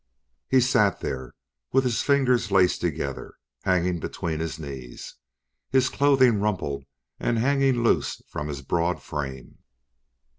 He 0.49 0.61
sat 0.61 1.01
there 1.01 1.35
with 1.71 1.83
his 1.83 2.01
fingers 2.01 2.49
laced 2.49 2.81
together, 2.81 3.35
hanging 3.61 3.99
between 3.99 4.39
his 4.39 4.57
knees, 4.57 5.13
his 5.69 5.89
clothing 5.89 6.39
rumpled 6.41 6.85
and 7.19 7.37
hanging 7.37 7.83
loose 7.83 8.19
from 8.27 8.47
his 8.47 8.63
broad 8.63 8.99
frame. 8.99 9.59